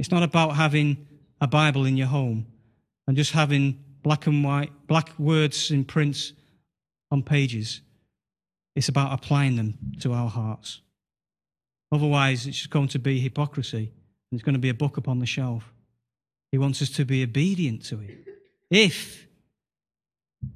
[0.00, 1.06] It's not about having
[1.42, 2.46] a Bible in your home
[3.06, 6.32] and just having black and white, black words in print
[7.10, 7.82] on pages.
[8.74, 10.80] It's about applying them to our hearts.
[11.92, 13.92] Otherwise, it's just going to be hypocrisy
[14.30, 15.70] and it's going to be a book upon the shelf.
[16.50, 18.26] He wants us to be obedient to it.
[18.70, 19.26] If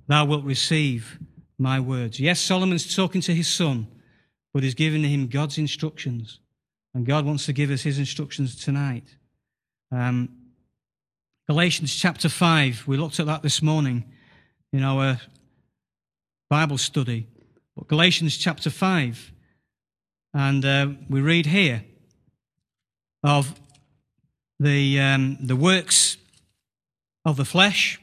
[0.07, 1.19] thou wilt receive
[1.59, 2.19] my words.
[2.19, 3.89] Yes, Solomon's talking to his son,
[4.55, 6.41] but he's giving him God's instructions.
[6.95, 9.17] And God wants to give us his instructions tonight.
[9.95, 10.29] Um,
[11.49, 14.03] Galatians chapter 5, we looked at that this morning
[14.73, 15.21] in our
[16.51, 17.29] Bible study.
[17.77, 19.33] But Galatians chapter 5,
[20.33, 21.85] and uh, we read here
[23.23, 23.55] of
[24.59, 26.17] the, um, the works
[27.25, 28.01] of the flesh.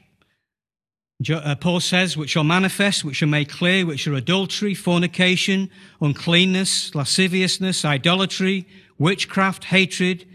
[1.30, 6.96] Uh, Paul says, which are manifest, which are made clear, which are adultery, fornication, uncleanness,
[6.96, 8.66] lasciviousness, idolatry,
[8.98, 10.26] witchcraft, hatred.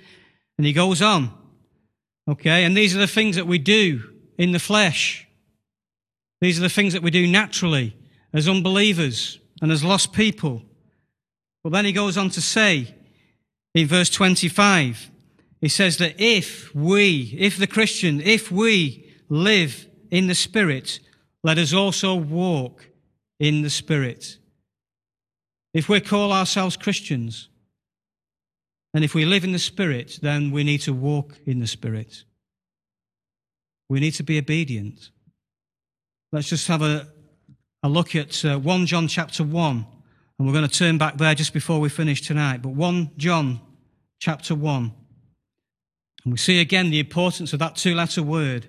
[0.58, 1.32] And he goes on.
[2.28, 4.02] Okay, and these are the things that we do
[4.36, 5.26] in the flesh.
[6.40, 7.96] These are the things that we do naturally
[8.32, 10.62] as unbelievers and as lost people.
[11.62, 12.94] But then he goes on to say
[13.74, 15.10] in verse 25,
[15.60, 21.00] he says that if we, if the Christian, if we live in the Spirit,
[21.42, 22.88] let us also walk
[23.38, 24.38] in the Spirit.
[25.72, 27.48] If we call ourselves Christians,
[28.96, 32.24] and if we live in the Spirit, then we need to walk in the Spirit.
[33.90, 35.10] We need to be obedient.
[36.32, 37.06] Let's just have a,
[37.82, 39.86] a look at uh, 1 John chapter 1.
[40.38, 42.62] And we're going to turn back there just before we finish tonight.
[42.62, 43.60] But 1 John
[44.18, 44.94] chapter 1.
[46.24, 48.66] And we see again the importance of that two letter word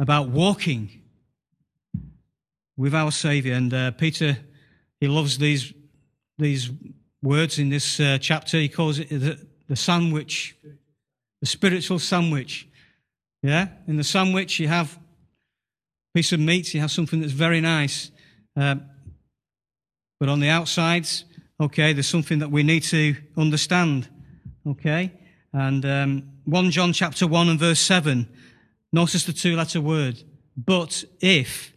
[0.00, 0.90] about walking
[2.76, 3.54] with our Savior.
[3.54, 4.36] And uh, Peter,
[4.98, 5.72] he loves these,
[6.38, 6.72] these
[7.22, 8.58] words in this uh, chapter.
[8.58, 10.56] He calls it the, the sandwich,
[11.40, 12.68] the spiritual sandwich.
[13.42, 13.68] Yeah?
[13.86, 18.10] In the sandwich, you have a piece of meat, you have something that's very nice.
[18.56, 18.76] Uh,
[20.18, 21.24] but on the outsides,
[21.60, 24.08] okay, there's something that we need to understand,
[24.66, 25.12] okay?
[25.52, 28.28] And um, 1 John chapter 1 and verse 7,
[28.92, 30.22] notice the two letter word,
[30.56, 31.72] but if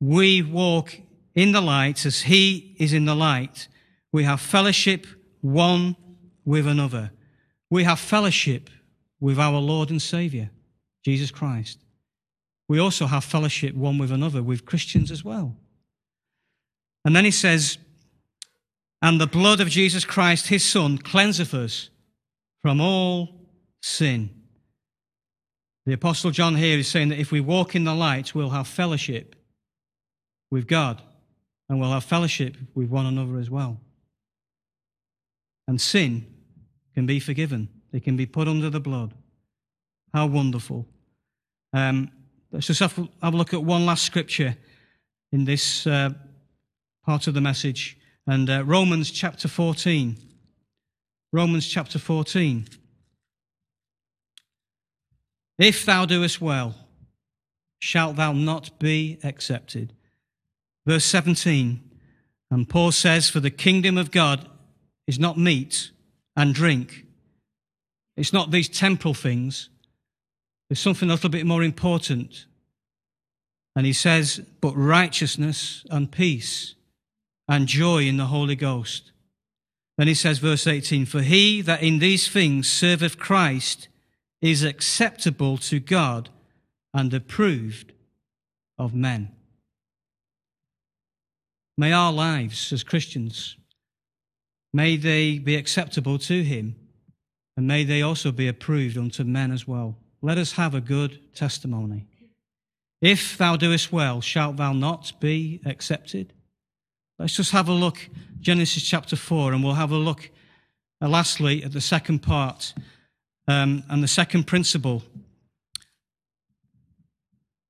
[0.00, 1.00] we walk
[1.34, 3.68] in the light as he is in the light,
[4.12, 5.06] we have fellowship
[5.40, 5.96] one
[6.44, 7.12] with another.
[7.70, 8.68] We have fellowship
[9.20, 10.50] with our Lord and Saviour,
[11.04, 11.78] Jesus Christ.
[12.68, 15.56] We also have fellowship one with another, with Christians as well.
[17.04, 17.78] And then he says,
[19.02, 21.90] And the blood of Jesus Christ, his Son, cleanseth us
[22.62, 23.46] from all
[23.82, 24.30] sin.
[25.86, 28.68] The Apostle John here is saying that if we walk in the light, we'll have
[28.68, 29.34] fellowship
[30.50, 31.00] with God
[31.68, 33.80] and we'll have fellowship with one another as well.
[35.70, 36.26] And sin
[36.94, 39.14] can be forgiven, it can be put under the blood.
[40.12, 40.84] How wonderful.
[41.72, 42.10] Um,
[42.50, 44.56] let's just have, have, a look at one last scripture
[45.30, 46.10] in this uh,
[47.06, 47.96] part of the message.
[48.26, 50.16] And uh, Romans chapter 14.
[51.32, 52.66] Romans chapter 14.
[55.56, 56.74] If thou doest well,
[57.78, 59.92] shalt thou not be accepted.
[60.84, 61.80] Verse 17,
[62.50, 64.49] and Paul says, For the kingdom of God
[65.10, 65.90] is not meat
[66.36, 67.04] and drink.
[68.16, 69.68] It's not these temporal things.
[70.68, 72.46] There's something a little bit more important.
[73.74, 76.76] And he says, But righteousness and peace
[77.48, 79.10] and joy in the Holy Ghost.
[79.98, 83.88] Then he says, verse 18, For he that in these things serveth Christ
[84.40, 86.28] is acceptable to God
[86.94, 87.92] and approved
[88.78, 89.32] of men.
[91.76, 93.56] May our lives as Christians,
[94.72, 96.76] may they be acceptable to him,
[97.56, 99.96] and may they also be approved unto men as well.
[100.22, 102.06] Let us have a good testimony.
[103.00, 106.32] If thou doest well, shalt thou not be accepted?
[107.18, 108.08] Let's just have a look,
[108.40, 110.30] Genesis chapter 4, and we'll have a look
[111.02, 112.74] uh, lastly at the second part
[113.48, 115.02] um, and the second principle.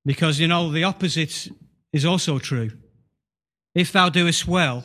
[0.04, 1.48] Because, you know, the opposite
[1.92, 2.72] is also true.
[3.74, 4.84] If thou doest well,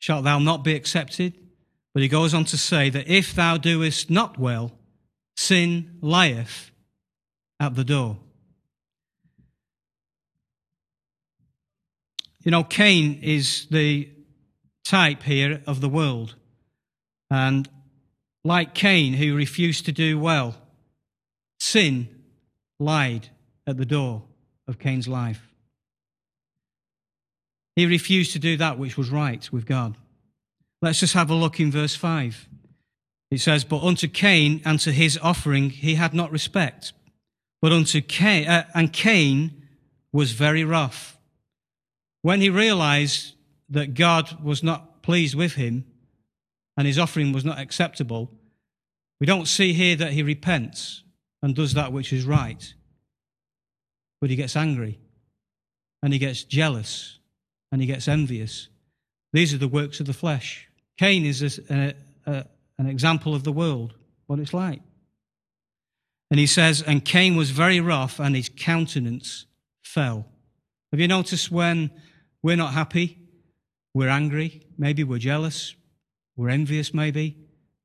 [0.00, 1.34] shalt thou not be accepted?
[1.94, 4.72] But he goes on to say that if thou doest not well,
[5.36, 6.70] sin lieth
[7.60, 8.18] at the door.
[12.42, 14.08] You know, Cain is the
[14.84, 16.36] type here of the world.
[17.30, 17.68] And
[18.44, 20.56] like Cain, who refused to do well,
[21.58, 22.08] sin
[22.78, 23.28] lied
[23.66, 24.22] at the door
[24.66, 25.49] of Cain's life.
[27.80, 29.96] He refused to do that which was right with God.
[30.82, 32.46] Let's just have a look in verse 5.
[33.30, 36.92] It says, But unto Cain and to his offering he had not respect.
[37.62, 39.66] But unto Cain, uh, and Cain
[40.12, 41.16] was very wroth.
[42.20, 43.32] When he realized
[43.70, 45.86] that God was not pleased with him,
[46.76, 48.30] and his offering was not acceptable,
[49.20, 51.02] we don't see here that he repents
[51.42, 52.74] and does that which is right.
[54.20, 55.00] But he gets angry
[56.02, 57.19] and he gets jealous
[57.72, 58.68] and he gets envious.
[59.32, 60.68] These are the works of the flesh.
[60.98, 61.94] Cain is a,
[62.26, 62.44] a,
[62.78, 63.94] an example of the world,
[64.26, 64.80] what it's like.
[66.30, 69.46] And he says, And Cain was very rough and his countenance
[69.82, 70.26] fell.
[70.92, 71.90] Have you noticed when
[72.42, 73.18] we're not happy,
[73.94, 75.74] we're angry, maybe we're jealous,
[76.36, 77.36] we're envious, maybe.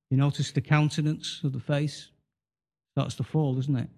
[0.10, 2.10] You notice the countenance of the face
[2.94, 3.90] starts to fall, doesn't it?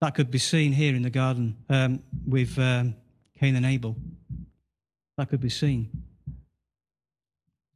[0.00, 2.96] That could be seen here in the garden um, with um,
[3.38, 3.96] Cain and Abel.
[5.22, 5.88] That could be seen.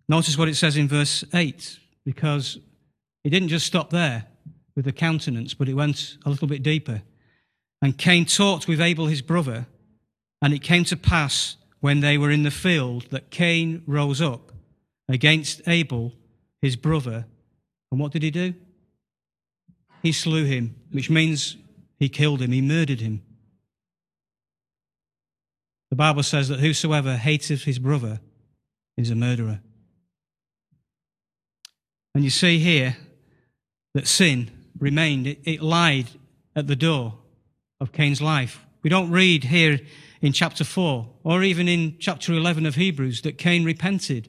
[0.09, 2.59] Notice what it says in verse 8, because
[3.23, 4.25] it didn't just stop there
[4.75, 7.03] with the countenance, but it went a little bit deeper.
[7.81, 9.69] And Cain talked with Abel his brother,
[10.43, 14.51] and it came to pass when they were in the field that Cain rose up
[15.09, 16.15] against Abel,
[16.61, 17.27] his brother.
[17.93, 18.55] And what did he do?
[20.03, 21.57] He slew him, which means
[21.97, 23.23] he killed him, he murdered him.
[25.91, 28.21] The Bible says that whosoever hateth his brother
[28.97, 29.61] is a murderer.
[32.15, 32.97] And you see here
[33.95, 36.09] that sin remained, it, it lied
[36.55, 37.19] at the door
[37.81, 38.65] of Cain's life.
[38.83, 39.81] We don't read here
[40.21, 44.29] in chapter 4 or even in chapter 11 of Hebrews that Cain repented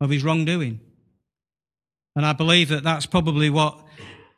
[0.00, 0.80] of his wrongdoing.
[2.14, 3.78] And I believe that that's probably what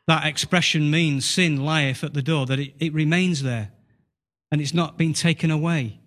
[0.07, 3.71] that expression means sin lieth at the door, that it, it remains there
[4.51, 5.99] and it's not been taken away.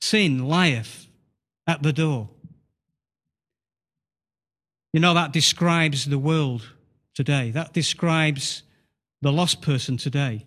[0.00, 1.06] Sin lieth
[1.66, 2.28] at the door.
[4.92, 6.62] You know, that describes the world
[7.14, 7.50] today.
[7.50, 8.62] That describes
[9.22, 10.46] the lost person today.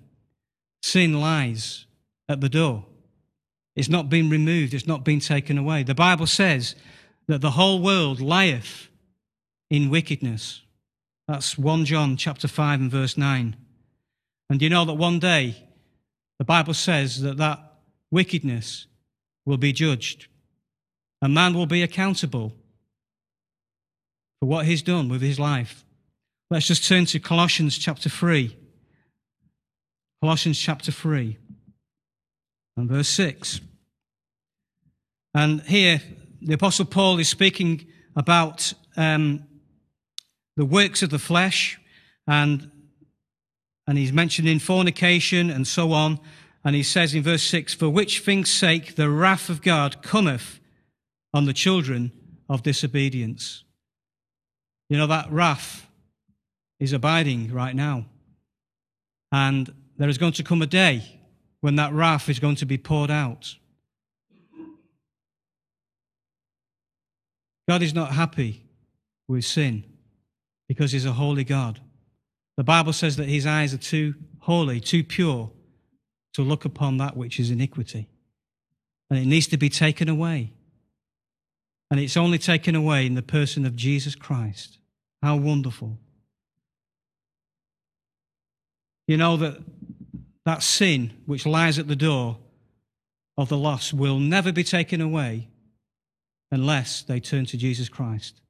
[0.82, 1.86] Sin lies
[2.28, 2.86] at the door.
[3.76, 5.84] It's not been removed, it's not been taken away.
[5.84, 6.76] The Bible says
[7.28, 8.88] that the whole world lieth
[9.70, 10.62] in wickedness.
[11.28, 13.56] That's 1 John chapter 5 and verse 9.
[14.50, 15.68] And you know that one day
[16.40, 17.60] the Bible says that that
[18.10, 18.88] wickedness
[19.46, 20.28] will be judged.
[21.22, 22.56] A man will be accountable
[24.40, 25.84] for what he's done with his life.
[26.50, 28.56] Let's just turn to Colossians chapter 3.
[30.22, 31.38] Colossians chapter 3
[32.78, 33.62] and verse 6.
[35.34, 36.02] And here,
[36.42, 37.86] the Apostle Paul is speaking
[38.16, 39.44] about um,
[40.58, 41.80] the works of the flesh,
[42.28, 42.72] and,
[43.90, 46.20] and he's mentioning fornication and so on.
[46.64, 50.60] And he says in verse 6 For which things' sake the wrath of God cometh
[51.34, 52.12] on the children
[52.48, 53.64] of disobedience.
[54.90, 55.88] You know, that wrath
[56.80, 58.06] is abiding right now.
[59.32, 61.22] And there is going to come a day
[61.62, 63.56] when that wrath is going to be poured out.
[67.68, 68.68] God is not happy
[69.28, 69.84] with sin
[70.68, 71.80] because he's a holy God.
[72.60, 75.49] The Bible says that his eyes are too holy, too pure
[76.34, 78.10] to look upon that which is iniquity.
[79.10, 80.51] And it needs to be taken away.
[81.89, 84.78] And it's only taken away in the person of Jesus Christ.
[85.24, 85.99] How wonderful.
[89.07, 89.60] You know that
[90.43, 92.39] that sin which lies at the door
[93.38, 95.47] of the lost will never be taken away
[96.51, 98.41] unless they turn to Jesus Christ.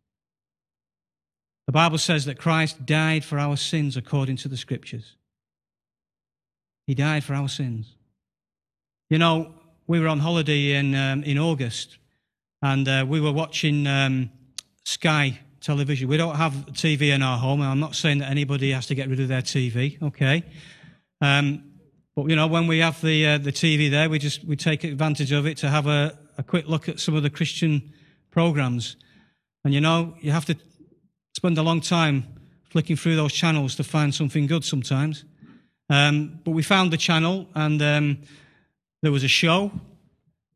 [1.70, 5.15] The Bible says that Christ died for our sins according to the scriptures.
[6.88, 7.93] He died for our sins.
[9.11, 9.53] You know,
[9.86, 11.99] we were on holiday in, um, in August
[12.63, 14.32] and uh, we were watching um,
[14.84, 16.07] Sky television.
[16.07, 17.61] We don't have TV in our home.
[17.61, 20.41] I'm not saying that anybody has to get rid of their TV, okay?
[21.22, 21.65] Um,
[22.15, 24.84] but you know, when we have the uh, the TV there, we just we take
[24.84, 27.93] advantage of it to have a, a quick look at some of the Christian
[28.32, 28.95] programs.
[29.63, 30.57] And you know, you have to
[31.40, 32.26] spend a long time
[32.70, 35.24] flicking through those channels to find something good sometimes.
[35.90, 38.18] Um, but we found the channel, and um,
[39.02, 39.72] there was a show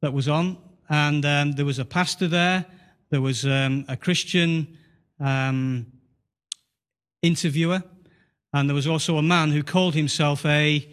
[0.02, 0.58] that was on,
[0.90, 2.66] and um, there was a pastor there,
[3.12, 4.78] there was um, a Christian
[5.22, 5.86] um,
[7.22, 7.82] interviewer,
[8.52, 10.86] and there was also a man who called himself a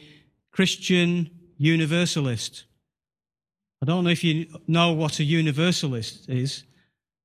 [0.53, 2.63] Christian universalist.
[3.83, 6.63] I don't know if you know what a universalist is.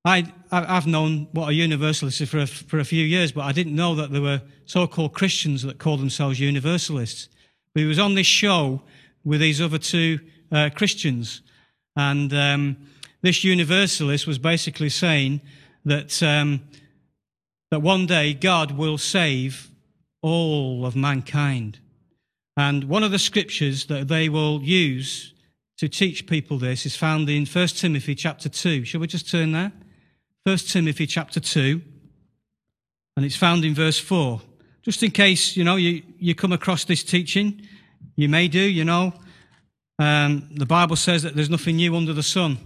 [0.06, 3.50] I, have known what a universalist is for a, for a few years, but I
[3.50, 7.28] didn't know that there were so called Christians that called themselves universalists.
[7.74, 8.82] But he was on this show
[9.24, 10.20] with these other two
[10.52, 11.42] uh, Christians.
[11.96, 12.76] And um,
[13.22, 15.40] this universalist was basically saying
[15.84, 16.62] that, um,
[17.72, 19.72] that one day God will save
[20.22, 21.80] all of mankind.
[22.56, 25.34] And one of the scriptures that they will use
[25.78, 28.84] to teach people this is found in 1 Timothy chapter 2.
[28.84, 29.72] Shall we just turn there?
[30.46, 31.82] 1 Timothy chapter 2.
[33.16, 34.40] And it's found in verse 4.
[34.80, 37.66] Just in case, you know, you, you come across this teaching,
[38.14, 39.12] you may do, you know.
[39.98, 42.58] Um, the Bible says that there's nothing new under the sun.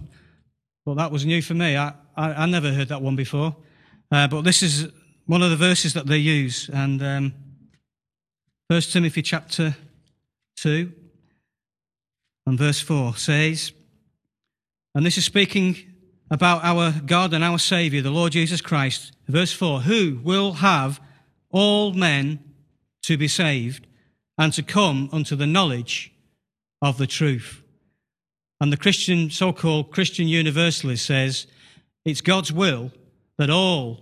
[0.85, 1.75] But that was new for me.
[1.75, 3.55] I, I, I never heard that one before.
[4.11, 4.87] Uh, but this is
[5.25, 6.69] one of the verses that they use.
[6.71, 7.33] And um,
[8.67, 9.75] 1 Timothy chapter
[10.57, 10.93] 2
[12.45, 13.71] and verse 4 says,
[14.93, 15.90] and this is speaking
[16.31, 19.11] about our God and our Savior, the Lord Jesus Christ.
[19.27, 20.99] Verse 4 Who will have
[21.51, 22.39] all men
[23.03, 23.85] to be saved
[24.37, 26.13] and to come unto the knowledge
[26.81, 27.61] of the truth.
[28.59, 31.47] And the Christian, so called Christian universalist says,
[32.05, 32.91] it's God's will
[33.37, 34.01] that all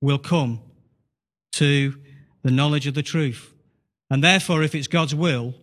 [0.00, 0.60] will come
[1.52, 1.94] to
[2.42, 3.54] the knowledge of the truth.
[4.10, 5.54] And therefore, if it's God's will,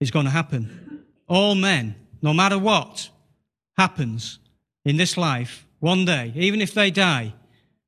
[0.00, 1.04] it's going to happen.
[1.28, 3.08] All men, no matter what
[3.78, 4.38] happens
[4.86, 7.34] in this life, one day, even if they die,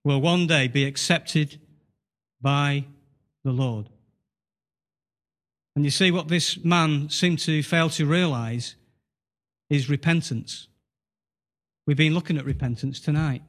[0.03, 1.61] will one day be accepted
[2.41, 2.85] by
[3.45, 3.89] the Lord.
[5.77, 8.75] And you see, what this man seemed to fail to realize
[9.71, 10.67] is repentance.
[11.87, 13.43] We've been looking at repentance tonight.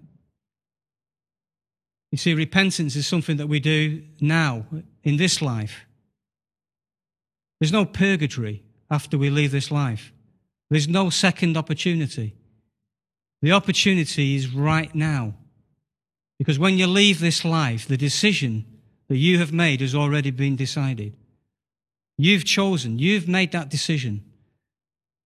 [2.12, 4.68] You see, repentance is something that we do now,
[5.04, 5.86] in this life.
[7.60, 10.14] There's no purgatory after we leave this life.
[10.70, 12.36] There's no second opportunity.
[13.42, 15.34] The opportunity is right now.
[16.38, 18.66] Because when you leave this life, the decision
[19.08, 21.16] that you have made has already been decided.
[22.18, 24.24] You've chosen, you've made that decision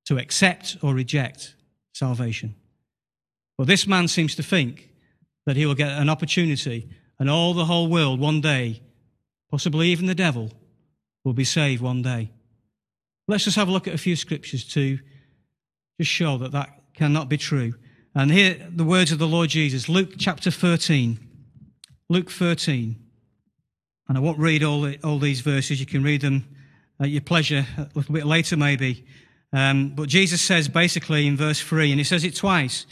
[0.05, 1.55] to accept or reject
[1.93, 2.55] salvation.
[3.57, 4.89] But this man seems to think
[5.45, 6.89] that he will get an opportunity
[7.20, 8.82] and all the whole world one day,
[9.51, 10.51] possibly even the devil,
[11.24, 12.32] will be saved one day.
[13.28, 14.99] Let's just have a look at a few scriptures to
[15.99, 17.76] just show that that cannot be true.
[18.16, 21.18] And here, the words of the Lord Jesus, Luke chapter 13.
[22.09, 22.95] Luke 13.
[24.07, 25.80] And I won't read all, the, all these verses.
[25.80, 26.45] You can read them
[26.99, 29.03] at your pleasure a little bit later, maybe.
[29.51, 32.86] Um, but Jesus says basically in verse 3, and he says it twice,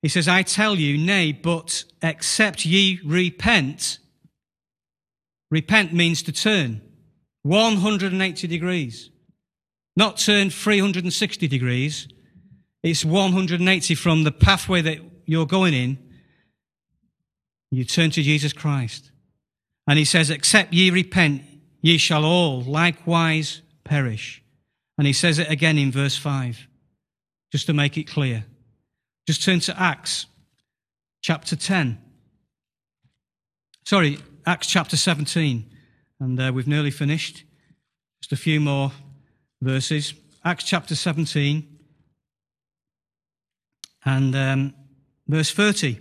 [0.00, 3.98] He says, I tell you, nay, but except ye repent.
[5.50, 6.82] Repent means to turn
[7.42, 9.10] 180 degrees,
[9.96, 12.06] not turn 360 degrees.
[12.90, 15.98] It's 180 from the pathway that you're going in.
[17.70, 19.10] You turn to Jesus Christ.
[19.86, 21.42] And he says, Except ye repent,
[21.82, 24.42] ye shall all likewise perish.
[24.96, 26.66] And he says it again in verse 5,
[27.52, 28.46] just to make it clear.
[29.26, 30.24] Just turn to Acts
[31.20, 31.98] chapter 10.
[33.84, 35.70] Sorry, Acts chapter 17.
[36.20, 37.44] And uh, we've nearly finished.
[38.22, 38.92] Just a few more
[39.60, 40.14] verses.
[40.42, 41.77] Acts chapter 17
[44.04, 44.74] and um,
[45.26, 46.00] verse 30.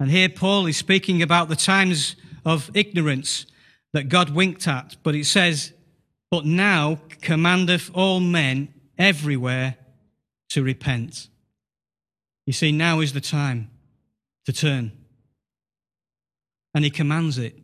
[0.00, 3.46] And here Paul is speaking about the times of ignorance
[3.92, 5.72] that God winked at, but it says,
[6.30, 9.76] But now commandeth all men everywhere
[10.50, 11.28] to repent.
[12.46, 13.70] You see, now is the time
[14.44, 14.92] to turn.
[16.74, 17.56] And he commands it.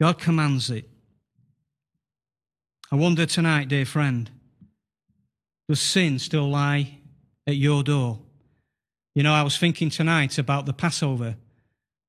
[0.00, 0.88] God commands it.
[2.90, 4.30] I wonder tonight, dear friend,
[5.68, 7.01] does sin still lie
[7.46, 8.20] at your door?
[9.14, 11.36] You know, I was thinking tonight about the Passover.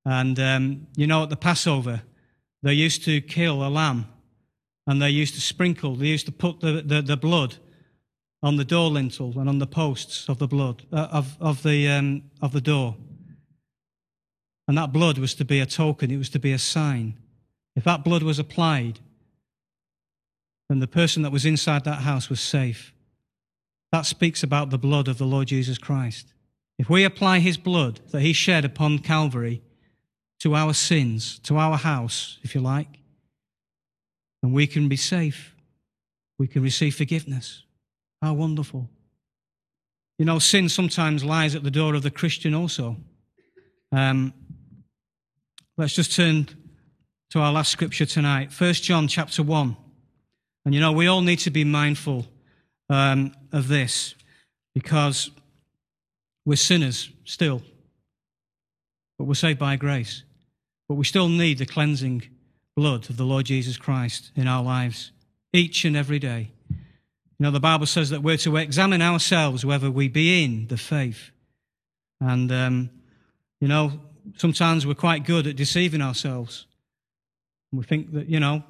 [0.05, 2.01] And, um, you know, at the Passover,
[2.61, 4.07] they used to kill a lamb
[4.87, 7.55] and they used to sprinkle, they used to put the, the, the blood
[8.41, 11.87] on the door lintel and on the posts of the blood, uh, of, of, the,
[11.87, 12.95] um, of the door.
[14.67, 17.15] And that blood was to be a token, it was to be a sign.
[17.75, 18.99] If that blood was applied,
[20.69, 22.92] then the person that was inside that house was safe.
[23.93, 26.33] That speaks about the blood of the Lord Jesus Christ.
[26.79, 29.61] If we apply his blood that he shed upon Calvary
[30.39, 33.01] to our sins, to our house, if you like,
[34.41, 35.55] then we can be safe.
[36.39, 37.65] We can receive forgiveness.
[38.19, 38.89] How wonderful.
[40.17, 42.97] You know, sin sometimes lies at the door of the Christian also.
[43.91, 44.33] Um,
[45.77, 46.49] let's just turn
[47.29, 49.77] to our last scripture tonight, 1 John chapter 1.
[50.65, 52.25] And you know, we all need to be mindful
[52.89, 54.15] um, of this
[54.73, 55.31] because
[56.45, 57.61] we're sinners still,
[59.17, 60.23] but we're saved by grace.
[60.89, 62.23] But we still need the cleansing
[62.75, 65.11] blood of the Lord Jesus Christ in our lives
[65.53, 66.51] each and every day.
[66.69, 70.77] You know, the Bible says that we're to examine ourselves whether we be in the
[70.77, 71.31] faith.
[72.19, 72.89] And, um,
[73.59, 73.93] you know,
[74.37, 76.65] sometimes we're quite good at deceiving ourselves.
[77.71, 78.63] We think that, you know,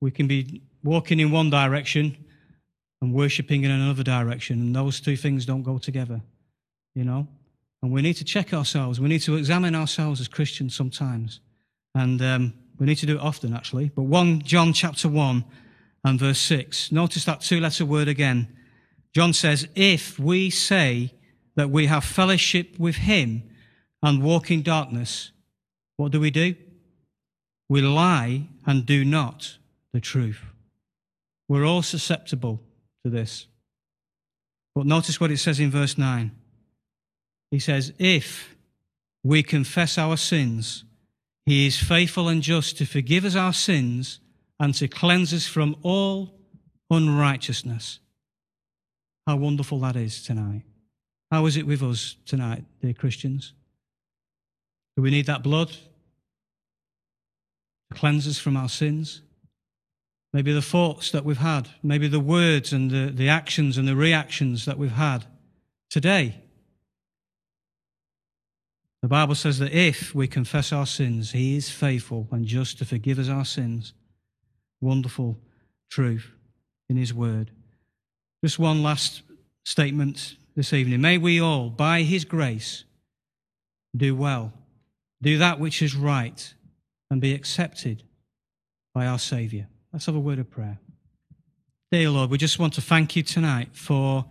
[0.00, 2.16] we can be walking in one direction
[3.00, 6.20] and worshipping in another direction, and those two things don't go together,
[6.94, 7.28] you know?
[7.82, 9.00] And we need to check ourselves.
[9.00, 11.40] We need to examine ourselves as Christians sometimes.
[11.94, 13.90] And um, we need to do it often, actually.
[13.94, 15.44] But 1 John chapter 1
[16.04, 16.90] and verse 6.
[16.90, 18.48] Notice that two letter word again.
[19.14, 21.14] John says, If we say
[21.54, 23.44] that we have fellowship with him
[24.02, 25.30] and walk in darkness,
[25.96, 26.56] what do we do?
[27.68, 29.58] We lie and do not
[29.92, 30.42] the truth.
[31.48, 32.60] We're all susceptible
[33.08, 33.46] to this.
[34.74, 36.30] But notice what it says in verse 9.
[37.50, 38.54] He says, If
[39.24, 40.84] we confess our sins,
[41.46, 44.20] he is faithful and just to forgive us our sins
[44.60, 46.34] and to cleanse us from all
[46.90, 48.00] unrighteousness.
[49.26, 50.62] How wonderful that is tonight.
[51.30, 53.54] How is it with us tonight, dear Christians?
[54.96, 55.76] Do we need that blood to
[57.94, 59.22] cleanse us from our sins?
[60.38, 63.96] Maybe the thoughts that we've had, maybe the words and the, the actions and the
[63.96, 65.24] reactions that we've had
[65.90, 66.36] today.
[69.02, 72.84] The Bible says that if we confess our sins, He is faithful and just to
[72.84, 73.94] forgive us our sins
[74.80, 75.40] wonderful
[75.90, 76.30] truth
[76.88, 77.50] in His Word.
[78.44, 79.22] Just one last
[79.64, 81.00] statement this evening.
[81.00, 82.84] May we all, by His grace,
[83.96, 84.52] do well,
[85.20, 86.54] do that which is right,
[87.10, 88.04] and be accepted
[88.94, 89.66] by our Saviour.
[89.98, 90.78] Let's have a word of prayer.
[91.90, 94.26] Dear Lord, we just want to thank you tonight for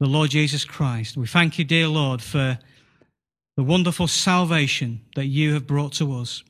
[0.00, 1.16] the Lord Jesus Christ.
[1.16, 2.58] We thank you, dear Lord, for
[3.56, 6.42] the wonderful salvation that you have brought to us.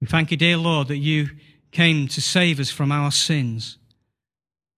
[0.00, 1.28] We thank you, dear Lord, that you
[1.72, 3.76] came to save us from our sins.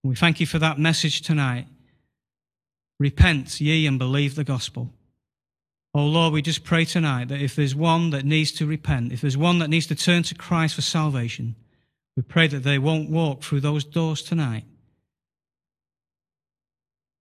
[0.02, 1.68] We thank you for that message tonight.
[2.98, 4.90] Repent ye and believe the gospel.
[5.94, 9.20] Oh Lord, we just pray tonight that if there's one that needs to repent, if
[9.20, 11.54] there's one that needs to turn to Christ for salvation,
[12.16, 14.64] we pray that they won't walk through those doors tonight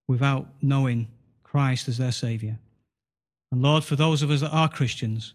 [0.07, 1.07] without knowing
[1.43, 2.59] Christ as their Saviour.
[3.51, 5.33] And Lord, for those of us that are Christians,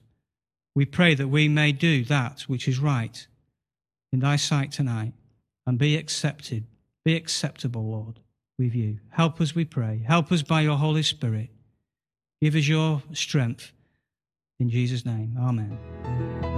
[0.74, 3.26] we pray that we may do that which is right
[4.12, 5.14] in thy sight tonight
[5.66, 6.64] and be accepted,
[7.04, 8.20] be acceptable, Lord,
[8.59, 8.98] with you.
[9.11, 10.02] Help us, we pray.
[10.07, 11.50] Help us by your Holy Spirit.
[12.40, 13.72] Give us your strength.
[14.59, 16.55] In Jesus' name, amen.